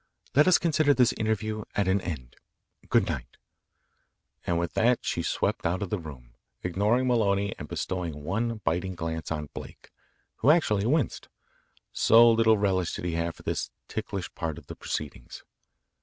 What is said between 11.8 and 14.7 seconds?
so little relish did he have for this ticklish part of